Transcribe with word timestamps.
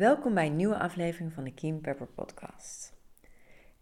Welkom 0.00 0.34
bij 0.34 0.46
een 0.46 0.56
nieuwe 0.56 0.78
aflevering 0.78 1.32
van 1.32 1.44
de 1.44 1.54
Keen 1.54 1.80
Pepper 1.80 2.06
Podcast. 2.06 2.92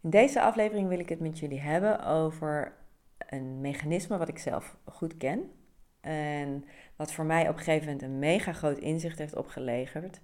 In 0.01 0.09
deze 0.09 0.41
aflevering 0.41 0.87
wil 0.87 0.99
ik 0.99 1.09
het 1.09 1.19
met 1.19 1.39
jullie 1.39 1.59
hebben 1.59 2.05
over 2.05 2.73
een 3.17 3.61
mechanisme 3.61 4.17
wat 4.17 4.27
ik 4.27 4.37
zelf 4.37 4.77
goed 4.85 5.17
ken. 5.17 5.51
En 6.01 6.65
wat 6.95 7.13
voor 7.13 7.25
mij 7.25 7.49
op 7.49 7.57
een 7.57 7.63
gegeven 7.63 7.85
moment 7.85 8.03
een 8.03 8.19
mega 8.19 8.53
groot 8.53 8.77
inzicht 8.77 9.17
heeft 9.17 9.35
opgeleverd. 9.35 10.21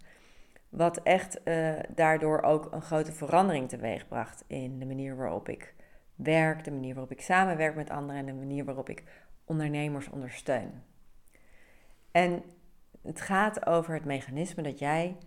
Wat 0.69 1.03
echt 1.03 1.39
uh, 1.43 1.73
daardoor 1.95 2.41
ook 2.41 2.71
een 2.71 2.81
grote 2.81 3.11
verandering 3.11 3.69
teweegbracht 3.69 4.43
in 4.47 4.79
de 4.79 4.85
manier 4.85 5.15
waarop 5.15 5.49
ik 5.49 5.73
werk, 6.15 6.63
de 6.63 6.71
manier 6.71 6.93
waarop 6.93 7.11
ik 7.11 7.21
samenwerk 7.21 7.75
met 7.75 7.89
anderen 7.89 8.19
en 8.19 8.25
de 8.25 8.45
manier 8.45 8.65
waarop 8.65 8.89
ik 8.89 9.03
ondernemers 9.45 10.09
ondersteun. 10.09 10.83
En 12.11 12.43
het 13.01 13.21
gaat 13.21 13.65
over 13.65 13.93
het 13.93 14.05
mechanisme 14.05 14.63
dat 14.63 14.79
jij 14.79 15.17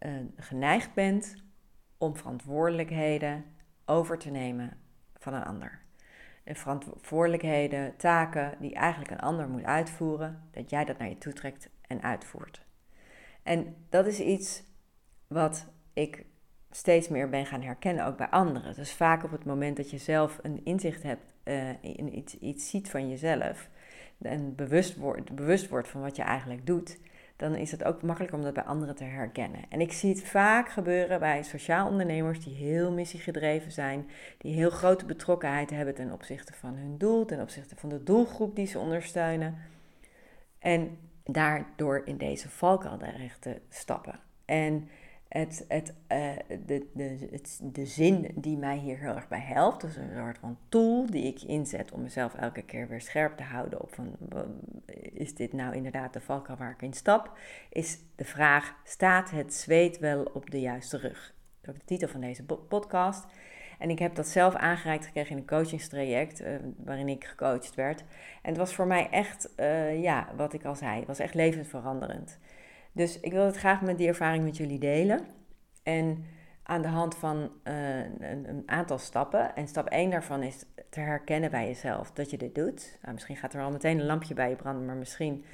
uh, 0.00 0.12
geneigd 0.36 0.94
bent 0.94 1.44
om 1.98 2.16
verantwoordelijkheden 2.16 3.44
over 3.84 4.18
te 4.18 4.30
nemen 4.30 4.76
van 5.14 5.34
een 5.34 5.44
ander. 5.44 5.84
En 6.44 6.56
verantwoordelijkheden, 6.56 7.96
taken 7.96 8.54
die 8.60 8.74
eigenlijk 8.74 9.10
een 9.10 9.20
ander 9.20 9.48
moet 9.48 9.64
uitvoeren, 9.64 10.42
dat 10.50 10.70
jij 10.70 10.84
dat 10.84 10.98
naar 10.98 11.08
je 11.08 11.18
toe 11.18 11.32
trekt 11.32 11.70
en 11.86 12.02
uitvoert. 12.02 12.64
En 13.42 13.76
dat 13.88 14.06
is 14.06 14.20
iets 14.20 14.62
wat 15.26 15.66
ik 15.92 16.24
steeds 16.70 17.08
meer 17.08 17.28
ben 17.28 17.46
gaan 17.46 17.62
herkennen, 17.62 18.06
ook 18.06 18.16
bij 18.16 18.28
anderen. 18.28 18.74
Dus 18.74 18.92
vaak 18.92 19.24
op 19.24 19.30
het 19.30 19.44
moment 19.44 19.76
dat 19.76 19.90
je 19.90 19.98
zelf 19.98 20.38
een 20.42 20.64
inzicht 20.64 21.02
hebt, 21.02 21.34
uh, 21.44 21.82
in 21.82 22.18
iets, 22.18 22.38
iets 22.38 22.70
ziet 22.70 22.90
van 22.90 23.08
jezelf, 23.08 23.68
en 24.18 24.54
bewust 24.54 24.96
wordt, 24.96 25.34
bewust 25.34 25.68
wordt 25.68 25.88
van 25.88 26.00
wat 26.00 26.16
je 26.16 26.22
eigenlijk 26.22 26.66
doet, 26.66 26.98
dan 27.36 27.54
is 27.54 27.70
het 27.70 27.84
ook 27.84 28.02
makkelijker 28.02 28.38
om 28.38 28.44
dat 28.44 28.54
bij 28.54 28.62
anderen 28.62 28.94
te 28.94 29.04
herkennen. 29.04 29.64
En 29.68 29.80
ik 29.80 29.92
zie 29.92 30.10
het 30.10 30.24
vaak 30.24 30.68
gebeuren 30.68 31.20
bij 31.20 31.42
sociaal 31.42 31.88
ondernemers 31.88 32.44
die 32.44 32.54
heel 32.54 32.92
missiegedreven 32.92 33.72
zijn, 33.72 34.10
die 34.38 34.54
heel 34.54 34.70
grote 34.70 35.04
betrokkenheid 35.04 35.70
hebben 35.70 35.94
ten 35.94 36.12
opzichte 36.12 36.52
van 36.52 36.74
hun 36.74 36.98
doel, 36.98 37.24
ten 37.24 37.40
opzichte 37.40 37.76
van 37.76 37.88
de 37.88 38.02
doelgroep 38.02 38.56
die 38.56 38.66
ze 38.66 38.78
ondersteunen. 38.78 39.56
En 40.58 40.98
daardoor 41.24 42.02
in 42.04 42.16
deze 42.16 42.48
valkuil 42.48 42.98
terecht 42.98 43.40
te 43.40 43.60
stappen. 43.68 44.20
En 44.44 44.88
het, 45.28 45.64
het, 45.68 45.94
uh, 46.12 46.30
de, 46.66 46.86
de, 46.92 47.28
het, 47.30 47.60
de 47.62 47.86
zin 47.86 48.30
die 48.34 48.56
mij 48.56 48.76
hier 48.76 48.98
heel 48.98 49.14
erg 49.14 49.28
bij 49.28 49.40
helpt, 49.40 49.80
dus 49.80 49.96
een 49.96 50.10
soort 50.16 50.38
van 50.38 50.58
tool 50.68 51.06
die 51.06 51.24
ik 51.24 51.42
inzet 51.42 51.92
om 51.92 52.02
mezelf 52.02 52.34
elke 52.34 52.62
keer 52.62 52.88
weer 52.88 53.00
scherp 53.00 53.36
te 53.36 53.42
houden 53.42 53.82
op 53.82 53.94
van, 53.94 54.16
is 55.12 55.34
dit 55.34 55.52
nou 55.52 55.74
inderdaad 55.74 56.12
de 56.12 56.20
valkuil 56.20 56.58
waar 56.58 56.70
ik 56.70 56.82
in 56.82 56.92
stap, 56.92 57.38
is 57.70 57.98
de 58.14 58.24
vraag, 58.24 58.74
staat 58.84 59.30
het 59.30 59.54
zweet 59.54 59.98
wel 59.98 60.22
op 60.34 60.50
de 60.50 60.60
juiste 60.60 60.96
rug? 60.96 61.34
Dat 61.60 61.74
is 61.74 61.80
de 61.80 61.86
titel 61.86 62.08
van 62.08 62.20
deze 62.20 62.44
podcast. 62.44 63.26
En 63.78 63.90
ik 63.90 63.98
heb 63.98 64.14
dat 64.14 64.26
zelf 64.26 64.54
aangereikt 64.54 65.04
gekregen 65.04 65.30
in 65.30 65.36
een 65.36 65.46
coachingstraject 65.46 66.40
uh, 66.40 66.48
waarin 66.76 67.08
ik 67.08 67.24
gecoacht 67.24 67.74
werd. 67.74 68.00
En 68.42 68.48
het 68.48 68.56
was 68.56 68.74
voor 68.74 68.86
mij 68.86 69.08
echt, 69.10 69.52
uh, 69.56 70.02
ja, 70.02 70.28
wat 70.36 70.52
ik 70.52 70.64
al 70.64 70.74
zei, 70.74 70.98
het 70.98 71.06
was 71.06 71.18
echt 71.18 71.34
levensveranderend. 71.34 72.38
Dus 72.96 73.20
ik 73.20 73.32
wil 73.32 73.44
het 73.44 73.56
graag 73.56 73.82
met 73.82 73.98
die 73.98 74.08
ervaring 74.08 74.44
met 74.44 74.56
jullie 74.56 74.78
delen. 74.78 75.20
En 75.82 76.24
aan 76.62 76.82
de 76.82 76.88
hand 76.88 77.14
van 77.14 77.50
uh, 77.64 77.98
een, 77.98 78.48
een, 78.48 78.62
aantal 78.66 78.98
stappen. 78.98 79.54
En 79.56 79.68
stap 79.68 79.88
1 79.88 80.10
daarvan 80.10 80.42
is 80.42 80.64
te 80.90 81.00
herkennen 81.00 81.50
bij 81.50 81.66
jezelf 81.66 82.12
dat 82.12 82.30
je 82.30 82.36
dit 82.36 82.54
doet. 82.54 82.98
Nou, 83.02 83.14
misschien 83.14 83.36
gaat 83.36 83.54
er 83.54 83.62
al 83.62 83.70
meteen 83.70 83.98
een 83.98 84.06
lampje 84.06 84.34
bij 84.34 84.48
je 84.48 84.56
branden, 84.56 84.84
maar 84.84 84.96
misschien 84.96 85.44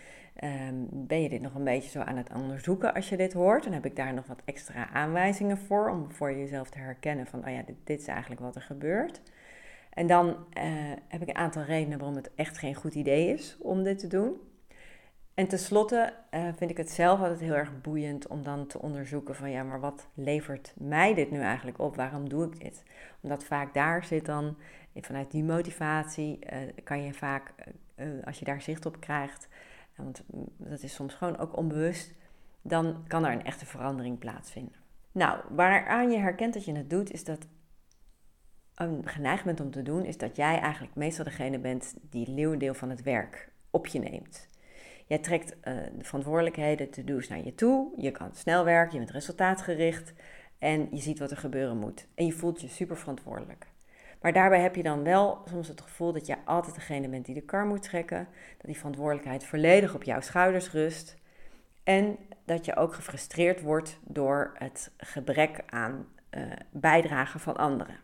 um, 0.45 0.89
ben 0.91 1.23
je 1.23 1.29
dit 1.29 1.41
nog 1.41 1.55
een 1.55 1.65
beetje 1.65 1.91
zo 1.91 2.01
aan 2.01 2.17
het 2.17 2.33
onderzoeken 2.35 2.95
als 2.95 3.09
je 3.09 3.17
dit 3.17 3.33
hoort. 3.33 3.65
Dan 3.65 3.73
heb 3.73 3.85
ik 3.85 3.97
daar 3.97 4.15
nog 4.15 4.27
wat 4.27 4.43
extra 4.45 4.91
aanwijzingen 4.91 5.59
voor 5.59 5.91
om 5.91 6.13
voor 6.13 6.33
jezelf 6.33 6.71
te 6.71 6.79
herkennen 6.79 7.27
van, 7.27 7.47
oh 7.47 7.53
ja, 7.53 7.63
dit, 7.63 7.77
dit 7.85 8.01
is 8.01 8.07
eigenlijk 8.07 8.41
wat 8.41 8.57
er 8.57 8.63
gebeurt. 8.63 9.21
En 9.91 10.07
dan 10.07 10.27
uh, 10.29 10.35
heb 11.09 11.23
ik 11.23 11.29
een 11.29 11.37
aantal 11.37 11.63
redenen 11.63 11.99
waarom 11.99 12.17
het 12.17 12.31
echt 12.35 12.59
geen 12.59 12.75
goed 12.75 12.95
idee 12.95 13.29
is 13.29 13.57
om 13.61 13.83
dit 13.83 13.99
te 13.99 14.07
doen. 14.07 14.37
En 15.35 15.49
tenslotte 15.49 16.15
uh, 16.31 16.49
vind 16.57 16.71
ik 16.71 16.77
het 16.77 16.91
zelf 16.91 17.21
altijd 17.21 17.41
heel 17.41 17.55
erg 17.55 17.81
boeiend 17.81 18.27
om 18.27 18.43
dan 18.43 18.67
te 18.67 18.79
onderzoeken 18.79 19.35
van 19.35 19.51
ja, 19.51 19.63
maar 19.63 19.81
wat 19.81 20.07
levert 20.15 20.73
mij 20.77 21.15
dit 21.15 21.31
nu 21.31 21.41
eigenlijk 21.41 21.79
op? 21.79 21.97
Waarom 21.97 22.29
doe 22.29 22.47
ik 22.47 22.61
dit? 22.61 22.83
Omdat 23.21 23.45
vaak 23.45 23.75
daar 23.75 24.05
zit 24.05 24.27
dan, 24.27 24.57
vanuit 24.95 25.31
die 25.31 25.45
motivatie 25.45 26.39
uh, 26.53 26.59
kan 26.85 27.03
je 27.03 27.13
vaak, 27.13 27.55
als 28.25 28.39
je 28.39 28.45
daar 28.45 28.61
zicht 28.63 28.87
op 28.87 29.01
krijgt, 29.01 29.49
want 29.97 30.23
dat 30.57 30.83
is 30.83 30.95
soms 30.95 31.15
gewoon 31.15 31.39
ook 31.39 31.57
onbewust, 31.57 32.15
dan 32.63 33.05
kan 33.07 33.25
er 33.25 33.33
een 33.33 33.45
echte 33.45 33.67
verandering 33.67 34.19
plaatsvinden. 34.19 34.77
Nou, 35.13 35.41
waaraan 35.51 36.11
je 36.11 36.19
herkent 36.19 36.55
dat 36.55 36.65
je 36.65 36.75
het 36.75 36.91
doet, 36.91 37.13
is 37.13 37.25
dat 37.25 37.47
een 38.75 39.09
geneigd 39.09 39.45
bent 39.45 39.61
om 39.61 39.71
te 39.71 39.83
doen, 39.83 40.05
is 40.05 40.19
dat 40.19 40.37
jij 40.37 40.59
eigenlijk 40.59 40.95
meestal 40.95 41.25
degene 41.25 41.59
bent 41.59 41.95
die 42.01 42.31
leeuwendeel 42.31 42.75
van 42.75 42.91
het 42.91 43.03
werk 43.03 43.53
op 43.71 43.87
je 43.87 43.99
neemt. 43.99 44.49
Jij 45.13 45.21
trekt 45.21 45.53
uh, 45.53 45.75
de 45.99 46.05
verantwoordelijkheden, 46.05 46.91
to-do's 46.91 47.29
naar 47.29 47.45
je 47.45 47.55
toe. 47.55 47.93
Je 47.97 48.11
kan 48.11 48.35
snel 48.35 48.65
werken, 48.65 48.93
je 48.93 48.99
bent 48.99 49.11
resultaatgericht 49.11 50.13
en 50.59 50.89
je 50.91 51.01
ziet 51.01 51.19
wat 51.19 51.31
er 51.31 51.37
gebeuren 51.37 51.77
moet. 51.77 52.07
En 52.15 52.27
je 52.27 52.33
voelt 52.33 52.61
je 52.61 52.69
super 52.69 52.97
verantwoordelijk. 52.97 53.67
Maar 54.21 54.33
daarbij 54.33 54.61
heb 54.61 54.75
je 54.75 54.83
dan 54.83 55.03
wel 55.03 55.43
soms 55.45 55.69
het 55.69 55.81
gevoel 55.81 56.13
dat 56.13 56.27
je 56.27 56.37
altijd 56.45 56.75
degene 56.75 57.09
bent 57.09 57.25
die 57.25 57.35
de 57.35 57.41
kar 57.41 57.67
moet 57.67 57.83
trekken. 57.83 58.29
Dat 58.57 58.67
die 58.67 58.77
verantwoordelijkheid 58.77 59.45
volledig 59.45 59.95
op 59.95 60.03
jouw 60.03 60.21
schouders 60.21 60.71
rust. 60.71 61.17
En 61.85 62.17
dat 62.45 62.65
je 62.65 62.77
ook 62.77 62.95
gefrustreerd 62.95 63.61
wordt 63.61 63.99
door 64.05 64.53
het 64.55 64.91
gebrek 64.97 65.63
aan 65.67 66.07
uh, 66.31 66.43
bijdrage 66.71 67.39
van 67.39 67.57
anderen. 67.57 67.97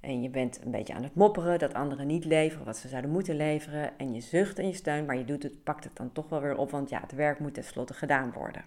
En 0.00 0.22
je 0.22 0.30
bent 0.30 0.64
een 0.64 0.70
beetje 0.70 0.94
aan 0.94 1.02
het 1.02 1.14
mopperen 1.14 1.58
dat 1.58 1.74
anderen 1.74 2.06
niet 2.06 2.24
leveren 2.24 2.64
wat 2.64 2.76
ze 2.76 2.88
zouden 2.88 3.10
moeten 3.10 3.36
leveren. 3.36 3.98
En 3.98 4.14
je 4.14 4.20
zucht 4.20 4.58
en 4.58 4.66
je 4.66 4.74
steunt, 4.74 5.06
maar 5.06 5.16
je 5.16 5.24
doet 5.24 5.42
het, 5.42 5.64
pakt 5.64 5.84
het 5.84 5.96
dan 5.96 6.12
toch 6.12 6.28
wel 6.28 6.40
weer 6.40 6.56
op, 6.56 6.70
want 6.70 6.90
ja, 6.90 7.00
het 7.00 7.12
werk 7.12 7.38
moet 7.38 7.54
tenslotte 7.54 7.94
gedaan 7.94 8.32
worden. 8.32 8.64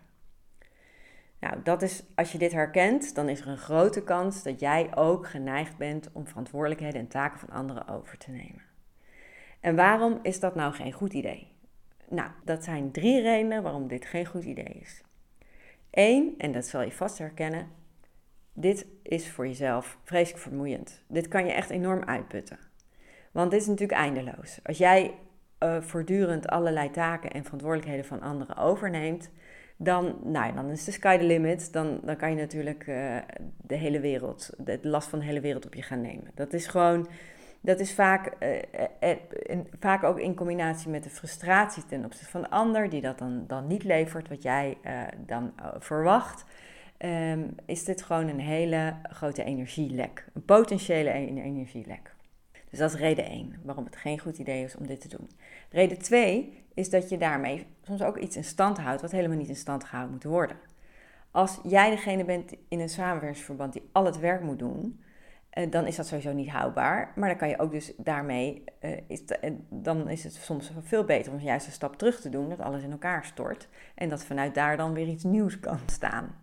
Nou, 1.39 1.55
dat 1.63 1.81
is, 1.81 2.03
als 2.15 2.31
je 2.31 2.37
dit 2.37 2.51
herkent, 2.51 3.15
dan 3.15 3.29
is 3.29 3.41
er 3.41 3.47
een 3.47 3.57
grote 3.57 4.03
kans 4.03 4.43
dat 4.43 4.59
jij 4.59 4.95
ook 4.95 5.27
geneigd 5.27 5.77
bent 5.77 6.09
om 6.11 6.27
verantwoordelijkheden 6.27 6.99
en 6.99 7.07
taken 7.07 7.39
van 7.39 7.49
anderen 7.49 7.87
over 7.87 8.17
te 8.17 8.31
nemen. 8.31 8.61
En 9.59 9.75
waarom 9.75 10.19
is 10.21 10.39
dat 10.39 10.55
nou 10.55 10.73
geen 10.73 10.91
goed 10.91 11.13
idee? 11.13 11.51
Nou, 12.09 12.29
dat 12.43 12.63
zijn 12.63 12.91
drie 12.91 13.21
redenen 13.21 13.63
waarom 13.63 13.87
dit 13.87 14.05
geen 14.05 14.25
goed 14.25 14.43
idee 14.43 14.77
is. 14.81 15.01
Eén, 15.91 16.33
en 16.37 16.51
dat 16.51 16.65
zal 16.65 16.81
je 16.81 16.91
vast 16.91 17.17
herkennen, 17.17 17.67
dit 18.53 18.85
is 19.03 19.29
voor 19.29 19.47
jezelf 19.47 19.97
vreselijk 20.03 20.43
vermoeiend. 20.43 21.01
Dit 21.07 21.27
kan 21.27 21.45
je 21.45 21.51
echt 21.51 21.69
enorm 21.69 22.03
uitputten. 22.03 22.57
Want 23.31 23.51
dit 23.51 23.61
is 23.61 23.67
natuurlijk 23.67 23.99
eindeloos. 23.99 24.59
Als 24.63 24.77
jij 24.77 25.13
uh, 25.59 25.81
voortdurend 25.81 26.47
allerlei 26.47 26.89
taken 26.89 27.31
en 27.31 27.43
verantwoordelijkheden 27.43 28.05
van 28.05 28.21
anderen 28.21 28.57
overneemt, 28.57 29.29
dan, 29.77 30.17
nou, 30.23 30.53
dan 30.53 30.69
is 30.69 30.83
de 30.83 30.91
sky 30.91 31.17
the 31.17 31.23
limit. 31.23 31.73
Dan, 31.73 31.99
dan 32.03 32.15
kan 32.15 32.29
je 32.29 32.35
natuurlijk 32.35 32.87
uh, 32.87 33.17
de 33.57 33.75
hele 33.75 33.99
wereld, 33.99 34.49
de 34.57 34.79
last 34.81 35.07
van 35.07 35.19
de 35.19 35.25
hele 35.25 35.41
wereld 35.41 35.65
op 35.65 35.73
je 35.73 35.81
gaan 35.81 36.01
nemen. 36.01 36.31
Dat 36.35 36.53
is 36.53 36.67
gewoon, 36.67 37.07
dat 37.61 37.79
is 37.79 37.93
vaak, 37.93 38.31
uh, 39.01 39.15
vaak 39.79 40.03
ook 40.03 40.19
in 40.19 40.35
combinatie 40.35 40.89
met 40.89 41.03
de 41.03 41.09
frustratie 41.09 41.85
ten 41.85 42.05
opzichte 42.05 42.31
van 42.31 42.41
de 42.41 42.49
ander, 42.49 42.89
die 42.89 43.01
dat 43.01 43.17
dan, 43.17 43.43
dan 43.47 43.67
niet 43.67 43.83
levert 43.83 44.29
wat 44.29 44.43
jij 44.43 44.77
dan 45.25 45.53
verwacht 45.79 46.45
um, 47.05 47.55
is 47.65 47.83
dit 47.83 48.01
gewoon 48.01 48.27
een 48.27 48.39
hele 48.39 48.95
grote 49.03 49.43
energielek. 49.43 50.25
Een 50.33 50.45
potentiële 50.45 51.09
e-, 51.09 51.41
energielek. 51.41 52.15
Dus 52.69 52.79
dat 52.79 52.93
is 52.93 52.99
reden 52.99 53.25
1 53.25 53.55
waarom 53.63 53.85
het 53.85 53.95
geen 53.95 54.19
goed 54.19 54.37
idee 54.37 54.63
is 54.63 54.75
om 54.75 54.87
dit 54.87 55.01
te 55.01 55.07
doen. 55.07 55.29
Reden 55.69 55.97
2 55.97 56.63
is 56.73 56.89
dat 56.89 57.09
je 57.09 57.17
daarmee 57.17 57.65
soms 57.81 58.01
ook 58.01 58.17
iets 58.17 58.35
in 58.35 58.43
stand 58.43 58.77
houdt 58.77 59.01
wat 59.01 59.11
helemaal 59.11 59.37
niet 59.37 59.49
in 59.49 59.55
stand 59.55 59.83
gehouden 59.83 60.13
moet 60.13 60.23
worden. 60.23 60.57
Als 61.31 61.59
jij 61.63 61.89
degene 61.89 62.25
bent 62.25 62.53
in 62.67 62.79
een 62.79 62.89
samenwerkingsverband 62.89 63.73
die 63.73 63.89
al 63.91 64.05
het 64.05 64.19
werk 64.19 64.41
moet 64.41 64.59
doen 64.59 64.99
uh, 65.53 65.71
dan 65.71 65.87
is 65.87 65.95
dat 65.95 66.07
sowieso 66.07 66.33
niet 66.33 66.49
houdbaar. 66.49 67.11
Maar 67.15 67.29
dan 67.29 67.37
kan 67.37 67.49
je 67.49 67.59
ook 67.59 67.71
dus 67.71 67.93
daarmee, 67.97 68.63
uh, 68.81 68.91
is 69.07 69.23
dan 69.69 70.09
is 70.09 70.23
het 70.23 70.33
soms 70.33 70.71
veel 70.81 71.03
beter 71.03 71.31
om 71.31 71.39
juist 71.39 71.65
een 71.65 71.71
stap 71.71 71.95
terug 71.95 72.21
te 72.21 72.29
doen, 72.29 72.49
dat 72.49 72.59
alles 72.59 72.83
in 72.83 72.91
elkaar 72.91 73.25
stort. 73.25 73.67
En 73.95 74.09
dat 74.09 74.23
vanuit 74.23 74.55
daar 74.55 74.77
dan 74.77 74.93
weer 74.93 75.07
iets 75.07 75.23
nieuws 75.23 75.59
kan 75.59 75.79
staan. 75.85 76.42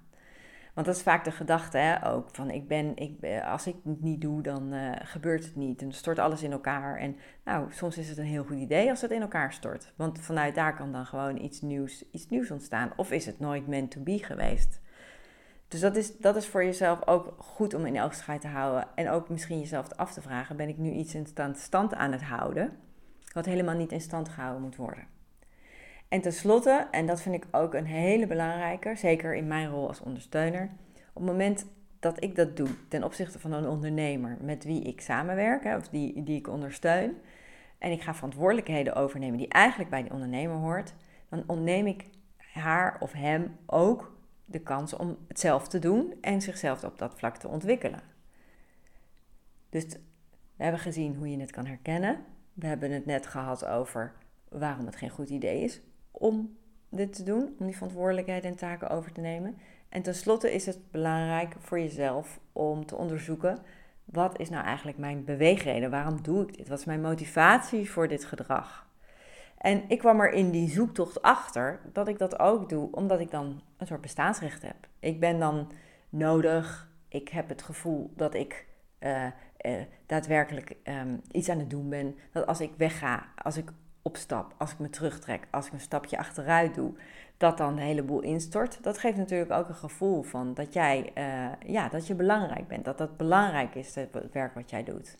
Want 0.75 0.87
dat 0.87 0.96
is 0.96 1.02
vaak 1.02 1.25
de 1.25 1.31
gedachte 1.31 1.78
hè, 1.78 2.06
ook 2.06 2.28
van 2.32 2.50
ik 2.50 2.69
ben, 2.69 2.96
ik 2.96 3.20
ben, 3.20 3.44
als 3.44 3.67
ik 3.67 3.76
het 3.84 4.02
niet 4.02 4.20
doe, 4.20 4.43
dan 4.43 4.75
uh, 4.75 4.93
gebeurt 5.02 5.44
het 5.44 5.56
niet. 5.56 5.82
En 5.82 5.93
stort 5.93 6.19
alles 6.19 6.43
in 6.43 6.52
elkaar. 6.52 6.96
En 6.96 7.17
nou, 7.44 7.72
soms 7.72 7.99
is 7.99 8.08
het 8.08 8.19
een 8.19 8.25
heel 8.25 8.44
goed 8.44 8.58
idee 8.58 8.90
als 8.90 9.00
het 9.00 9.11
in 9.11 9.20
elkaar 9.20 9.52
stort. 9.52 9.93
Want 9.96 10.20
vanuit 10.20 10.55
daar 10.55 10.76
kan 10.76 10.93
dan 10.93 11.06
gewoon 11.06 11.37
iets 11.43 11.61
nieuws, 11.61 12.05
iets 12.11 12.28
nieuws 12.28 12.50
ontstaan. 12.50 12.93
Of 12.96 13.11
is 13.11 13.26
het 13.26 13.40
nooit 13.40 13.67
meant 13.67 13.90
to 13.90 14.00
be 14.00 14.19
geweest? 14.19 14.81
Dus 15.69 15.81
dat 15.81 15.96
is, 15.96 16.17
dat 16.19 16.37
is 16.37 16.46
voor 16.46 16.64
jezelf 16.64 17.06
ook 17.06 17.34
goed 17.38 17.75
om 17.75 17.87
in 17.87 18.00
oogschijn 18.00 18.40
te 18.40 18.49
houden. 18.49 18.88
En 18.94 19.11
ook 19.11 19.28
misschien 19.28 19.58
jezelf 19.58 19.93
af 19.93 20.12
te 20.12 20.23
vragen: 20.23 20.56
ben 20.56 20.69
ik 20.69 20.78
nu 20.78 20.90
iets 20.90 21.14
in 21.14 21.26
stand 21.55 21.94
aan 21.94 22.12
het 22.12 22.23
houden? 22.23 22.76
Wat 23.32 23.44
helemaal 23.44 23.76
niet 23.76 23.93
in 23.93 24.00
stand 24.00 24.28
gehouden 24.28 24.62
moet 24.62 24.76
worden. 24.76 25.19
En 26.10 26.20
tenslotte, 26.20 26.88
en 26.90 27.06
dat 27.06 27.22
vind 27.22 27.34
ik 27.34 27.46
ook 27.50 27.74
een 27.74 27.86
hele 27.86 28.26
belangrijke, 28.26 28.94
zeker 28.96 29.34
in 29.34 29.46
mijn 29.46 29.70
rol 29.70 29.88
als 29.88 30.00
ondersteuner, 30.00 30.70
op 30.94 31.22
het 31.22 31.30
moment 31.30 31.66
dat 32.00 32.22
ik 32.22 32.36
dat 32.36 32.56
doe 32.56 32.68
ten 32.88 33.04
opzichte 33.04 33.38
van 33.38 33.52
een 33.52 33.68
ondernemer 33.68 34.36
met 34.40 34.64
wie 34.64 34.82
ik 34.82 35.00
samenwerk, 35.00 35.64
of 35.64 35.88
die, 35.88 36.22
die 36.22 36.38
ik 36.38 36.48
ondersteun, 36.48 37.16
en 37.78 37.90
ik 37.90 38.02
ga 38.02 38.14
verantwoordelijkheden 38.14 38.94
overnemen 38.94 39.38
die 39.38 39.48
eigenlijk 39.48 39.90
bij 39.90 40.02
die 40.02 40.12
ondernemer 40.12 40.56
hoort, 40.56 40.94
dan 41.28 41.44
ontneem 41.46 41.86
ik 41.86 42.04
haar 42.36 42.96
of 43.00 43.12
hem 43.12 43.56
ook 43.66 44.16
de 44.44 44.60
kans 44.60 44.96
om 44.96 45.16
het 45.28 45.40
zelf 45.40 45.68
te 45.68 45.78
doen 45.78 46.14
en 46.20 46.42
zichzelf 46.42 46.84
op 46.84 46.98
dat 46.98 47.18
vlak 47.18 47.36
te 47.36 47.48
ontwikkelen. 47.48 48.00
Dus 49.68 49.84
we 50.56 50.62
hebben 50.62 50.80
gezien 50.80 51.14
hoe 51.14 51.30
je 51.30 51.40
het 51.40 51.50
kan 51.50 51.66
herkennen. 51.66 52.24
We 52.52 52.66
hebben 52.66 52.90
het 52.90 53.06
net 53.06 53.26
gehad 53.26 53.64
over 53.64 54.12
waarom 54.48 54.86
het 54.86 54.96
geen 54.96 55.10
goed 55.10 55.30
idee 55.30 55.62
is 55.62 55.80
om 56.10 56.56
dit 56.88 57.12
te 57.12 57.22
doen, 57.22 57.54
om 57.58 57.66
die 57.66 57.74
verantwoordelijkheid 57.74 58.44
en 58.44 58.56
taken 58.56 58.90
over 58.90 59.12
te 59.12 59.20
nemen. 59.20 59.56
En 59.88 60.02
tenslotte 60.02 60.52
is 60.52 60.66
het 60.66 60.90
belangrijk 60.90 61.54
voor 61.58 61.78
jezelf 61.78 62.40
om 62.52 62.86
te 62.86 62.96
onderzoeken 62.96 63.62
wat 64.12 64.38
is 64.38 64.50
nou 64.50 64.64
eigenlijk 64.64 64.98
mijn 64.98 65.24
beweegreden? 65.24 65.90
Waarom 65.90 66.22
doe 66.22 66.42
ik 66.42 66.56
dit? 66.56 66.68
Wat 66.68 66.78
is 66.78 66.84
mijn 66.84 67.00
motivatie 67.00 67.90
voor 67.90 68.08
dit 68.08 68.24
gedrag? 68.24 68.88
En 69.58 69.82
ik 69.88 69.98
kwam 69.98 70.20
er 70.20 70.32
in 70.32 70.50
die 70.50 70.68
zoektocht 70.68 71.22
achter 71.22 71.80
dat 71.92 72.08
ik 72.08 72.18
dat 72.18 72.38
ook 72.38 72.68
doe 72.68 72.88
omdat 72.92 73.20
ik 73.20 73.30
dan 73.30 73.62
een 73.76 73.86
soort 73.86 74.00
bestaansrecht 74.00 74.62
heb. 74.62 74.76
Ik 74.98 75.20
ben 75.20 75.38
dan 75.38 75.72
nodig, 76.08 76.90
ik 77.08 77.28
heb 77.28 77.48
het 77.48 77.62
gevoel 77.62 78.12
dat 78.16 78.34
ik 78.34 78.66
uh, 79.00 79.26
uh, 79.66 79.80
daadwerkelijk 80.06 80.76
um, 80.84 81.20
iets 81.30 81.48
aan 81.48 81.58
het 81.58 81.70
doen 81.70 81.88
ben. 81.88 82.16
Dat 82.32 82.46
als 82.46 82.60
ik 82.60 82.72
wegga, 82.76 83.26
als 83.42 83.56
ik 83.56 83.72
opstap, 84.02 84.55
als 84.58 84.73
ik 84.73 84.79
me 84.79 84.91
terugtrek, 84.91 85.47
als 85.50 85.67
ik 85.67 85.73
een 85.73 85.81
stapje 85.81 86.19
achteruit 86.19 86.75
doe, 86.75 86.93
dat 87.37 87.58
dan 87.58 87.76
de 87.76 87.82
hele 87.82 88.02
boel 88.02 88.20
instort. 88.20 88.82
Dat 88.82 88.99
geeft 88.99 89.17
natuurlijk 89.17 89.52
ook 89.52 89.69
een 89.69 89.75
gevoel 89.75 90.23
van 90.23 90.55
dat 90.55 90.73
jij, 90.73 91.12
uh, 91.19 91.73
ja, 91.73 91.88
dat 91.88 92.06
je 92.06 92.14
belangrijk 92.14 92.69
bent, 92.69 92.85
dat 92.85 92.99
dat 92.99 93.17
belangrijk 93.17 93.75
is, 93.75 93.94
het 93.94 94.32
werk 94.32 94.55
wat 94.55 94.70
jij 94.70 94.85
doet. 94.85 95.19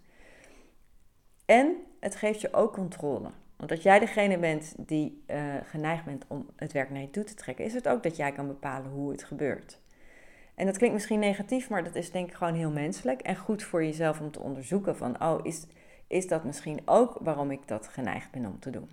En 1.45 1.77
het 2.01 2.17
geeft 2.17 2.41
je 2.41 2.53
ook 2.53 2.73
controle. 2.73 3.31
Want 3.57 3.71
als 3.71 3.83
jij 3.83 3.99
degene 3.99 4.39
bent 4.39 4.75
die 4.77 5.25
uh, 5.27 5.55
geneigd 5.65 6.05
bent 6.05 6.25
om 6.29 6.47
het 6.57 6.73
werk 6.73 6.91
naar 6.91 7.01
je 7.01 7.11
toe 7.11 7.25
te 7.25 7.35
trekken, 7.35 7.65
is 7.65 7.75
het 7.75 7.89
ook 7.89 8.03
dat 8.03 8.17
jij 8.17 8.33
kan 8.33 8.47
bepalen 8.47 8.91
hoe 8.91 9.11
het 9.11 9.25
gebeurt. 9.25 9.81
En 10.55 10.67
dat 10.67 10.77
klinkt 10.77 10.95
misschien 10.95 11.19
negatief, 11.19 11.71
maar 11.71 11.85
dat 11.85 11.95
is 11.95 12.11
denk 12.11 12.29
ik 12.29 12.35
gewoon 12.35 12.55
heel 12.55 12.71
menselijk 12.71 13.21
en 13.21 13.37
goed 13.37 13.63
voor 13.63 13.85
jezelf 13.85 14.21
om 14.21 14.31
te 14.31 14.41
onderzoeken 14.41 14.97
van, 14.97 15.23
oh, 15.23 15.39
is, 15.43 15.67
is 16.11 16.29
dat 16.29 16.45
misschien 16.45 16.81
ook 16.85 17.17
waarom 17.21 17.51
ik 17.51 17.69
dat 17.69 17.89
geneigd 17.89 18.31
ben 18.31 18.47
om 18.47 18.59
te 18.59 18.71
doen. 18.71 18.91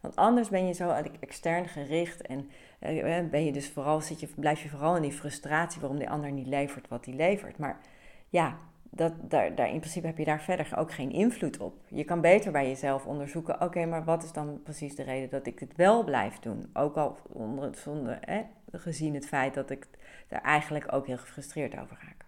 Want 0.00 0.16
anders 0.16 0.48
ben 0.48 0.66
je 0.66 0.72
zo 0.72 0.90
extern 1.20 1.68
gericht 1.68 2.22
en 2.22 2.50
uh, 2.80 3.30
ben 3.30 3.44
je 3.44 3.52
dus 3.52 3.70
vooral, 3.70 4.00
zit 4.00 4.20
je, 4.20 4.28
blijf 4.36 4.62
je 4.62 4.68
vooral 4.68 4.96
in 4.96 5.02
die 5.02 5.12
frustratie 5.12 5.80
waarom 5.80 5.98
die 5.98 6.10
ander 6.10 6.32
niet 6.32 6.46
levert 6.46 6.88
wat 6.88 7.04
hij 7.04 7.14
levert. 7.14 7.58
Maar 7.58 7.80
ja, 8.28 8.58
dat, 8.90 9.12
daar, 9.30 9.54
daar, 9.54 9.70
in 9.70 9.78
principe 9.78 10.06
heb 10.06 10.18
je 10.18 10.24
daar 10.24 10.42
verder 10.42 10.72
ook 10.76 10.92
geen 10.92 11.12
invloed 11.12 11.58
op. 11.58 11.74
Je 11.88 12.04
kan 12.04 12.20
beter 12.20 12.52
bij 12.52 12.68
jezelf 12.68 13.06
onderzoeken, 13.06 13.60
oké, 13.60 13.86
maar 13.86 14.04
wat 14.04 14.22
is 14.22 14.32
dan 14.32 14.60
precies 14.62 14.96
de 14.96 15.02
reden 15.02 15.30
dat 15.30 15.46
ik 15.46 15.58
dit 15.58 15.76
wel 15.76 16.04
blijf 16.04 16.38
doen? 16.38 16.70
Ook 16.72 16.96
al 16.96 17.18
onder, 17.32 18.18
hè, 18.20 18.42
gezien 18.72 19.14
het 19.14 19.26
feit 19.26 19.54
dat 19.54 19.70
ik 19.70 19.88
daar 20.28 20.42
eigenlijk 20.42 20.92
ook 20.92 21.06
heel 21.06 21.18
gefrustreerd 21.18 21.78
over 21.78 21.98
raak. 22.02 22.24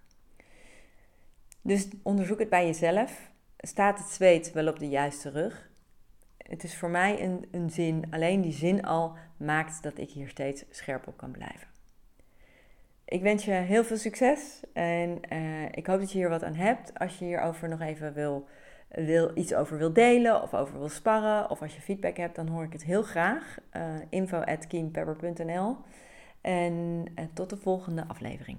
Dus 1.62 1.88
onderzoek 2.02 2.38
het 2.38 2.48
bij 2.48 2.66
jezelf. 2.66 3.30
Staat 3.58 3.98
het 3.98 4.08
zweet 4.08 4.52
wel 4.52 4.68
op 4.68 4.78
de 4.78 4.88
juiste 4.88 5.30
rug? 5.30 5.70
Het 6.36 6.64
is 6.64 6.76
voor 6.76 6.90
mij 6.90 7.22
een, 7.22 7.48
een 7.50 7.70
zin, 7.70 8.04
alleen 8.10 8.40
die 8.40 8.52
zin 8.52 8.84
al 8.84 9.16
maakt 9.36 9.82
dat 9.82 9.98
ik 9.98 10.10
hier 10.10 10.28
steeds 10.28 10.64
scherp 10.70 11.06
op 11.06 11.16
kan 11.16 11.30
blijven. 11.30 11.68
Ik 13.04 13.22
wens 13.22 13.44
je 13.44 13.50
heel 13.50 13.84
veel 13.84 13.96
succes 13.96 14.60
en 14.72 15.20
uh, 15.32 15.64
ik 15.70 15.86
hoop 15.86 15.98
dat 15.98 16.12
je 16.12 16.18
hier 16.18 16.28
wat 16.28 16.42
aan 16.42 16.54
hebt. 16.54 16.98
Als 16.98 17.18
je 17.18 17.24
hierover 17.24 17.68
nog 17.68 17.80
even 17.80 18.12
wil, 18.12 18.46
wil, 18.88 19.30
iets 19.34 19.54
over 19.54 19.78
wil 19.78 19.92
delen 19.92 20.42
of 20.42 20.54
over 20.54 20.78
wil 20.78 20.88
sparren 20.88 21.50
of 21.50 21.62
als 21.62 21.74
je 21.74 21.80
feedback 21.80 22.16
hebt, 22.16 22.36
dan 22.36 22.48
hoor 22.48 22.64
ik 22.64 22.72
het 22.72 22.84
heel 22.84 23.02
graag. 23.02 23.58
Uh, 23.72 23.82
info 24.08 24.38
at 24.38 24.66
En 26.40 27.04
uh, 27.14 27.24
tot 27.34 27.50
de 27.50 27.56
volgende 27.56 28.04
aflevering. 28.06 28.58